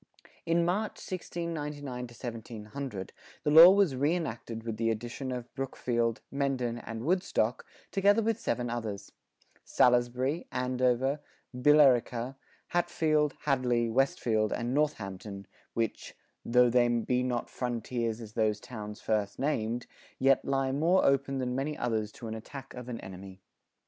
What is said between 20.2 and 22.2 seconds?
lye more open than many others